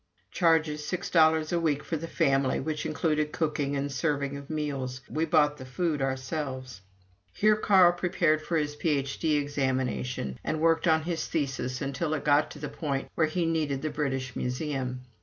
Charges, 0.31 0.83
six 0.83 1.11
dollars 1.11 1.51
a 1.51 1.59
week 1.59 1.83
for 1.83 1.95
the 1.95 2.07
family, 2.07 2.59
which 2.59 2.87
included 2.87 3.31
cooking 3.31 3.75
and 3.75 3.91
serving 3.91 4.35
our 4.35 4.43
meals 4.49 5.01
we 5.07 5.25
bought 5.25 5.57
the 5.57 5.63
food 5.65 6.01
ourselves. 6.01 6.81
Here 7.35 7.55
Carl 7.55 7.91
prepared 7.91 8.41
for 8.41 8.57
his 8.57 8.75
Ph.D. 8.75 9.35
examination, 9.35 10.39
and 10.43 10.59
worked 10.59 10.87
on 10.87 11.03
his 11.03 11.27
thesis 11.27 11.83
until 11.83 12.15
it 12.15 12.25
got 12.25 12.49
to 12.49 12.57
the 12.57 12.67
point 12.67 13.09
where 13.13 13.27
he 13.27 13.45
needed 13.45 13.83
the 13.83 13.91
British 13.91 14.35
Museum. 14.35 15.01